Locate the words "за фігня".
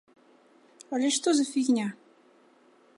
1.41-1.87